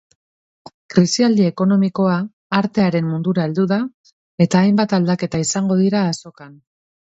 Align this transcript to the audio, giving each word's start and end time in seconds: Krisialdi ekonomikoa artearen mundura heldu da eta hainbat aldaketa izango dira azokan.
Krisialdi 0.93 1.45
ekonomikoa 1.49 2.15
artearen 2.61 3.07
mundura 3.11 3.45
heldu 3.49 3.69
da 3.75 3.79
eta 4.49 4.65
hainbat 4.65 4.99
aldaketa 5.03 5.47
izango 5.49 5.83
dira 5.87 6.05
azokan. 6.11 6.61